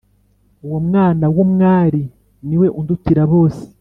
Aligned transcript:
uwo 0.65 0.77
mwana 0.87 1.25
w’umwari 1.35 2.01
niwe 2.47 2.67
undutira 2.79 3.23
bose 3.33 3.63